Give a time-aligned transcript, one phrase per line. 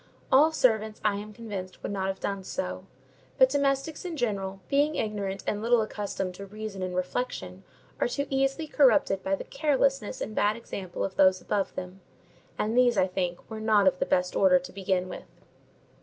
[0.31, 2.85] All servants, I am convinced, would not have done so;
[3.37, 7.63] but domestics in general, being ignorant and little accustomed to reason and reflection,
[7.99, 12.01] are too easily corrupted by the carelessness and bad example of those above them;
[12.57, 15.29] and these, I think, were not of the best order to begin with.